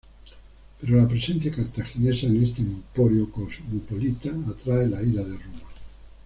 [0.81, 5.61] Pero la presencia cartaginesa en este emporio cosmopolita atrae la ira de Roma.